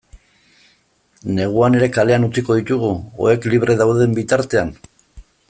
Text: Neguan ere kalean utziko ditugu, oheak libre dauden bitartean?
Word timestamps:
Neguan 1.39 1.77
ere 1.81 1.89
kalean 1.97 2.25
utziko 2.29 2.57
ditugu, 2.61 2.91
oheak 3.27 3.47
libre 3.53 3.77
dauden 3.83 4.19
bitartean? 4.23 4.75